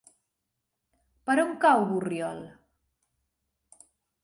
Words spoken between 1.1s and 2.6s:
Per on cau Borriol?